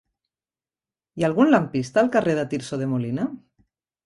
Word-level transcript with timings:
Hi 1.17 1.25
ha 1.25 1.27
algun 1.29 1.51
lampista 1.51 2.01
al 2.03 2.09
carrer 2.17 2.35
de 2.41 2.47
Tirso 2.55 2.81
de 2.85 2.89
Molina? 2.97 3.29